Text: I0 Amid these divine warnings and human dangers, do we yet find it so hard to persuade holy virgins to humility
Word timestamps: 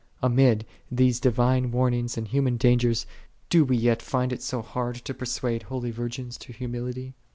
I0 0.17 0.25
Amid 0.31 0.65
these 0.91 1.19
divine 1.19 1.69
warnings 1.69 2.17
and 2.17 2.27
human 2.27 2.57
dangers, 2.57 3.05
do 3.51 3.63
we 3.63 3.77
yet 3.77 4.01
find 4.01 4.33
it 4.33 4.41
so 4.41 4.63
hard 4.63 4.95
to 4.95 5.13
persuade 5.13 5.61
holy 5.69 5.91
virgins 5.91 6.39
to 6.39 6.51
humility 6.51 7.13